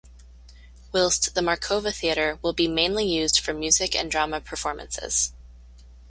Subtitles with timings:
[0.91, 5.31] Whilst the Markova Theatre will be mainly used for Music and Drama performances.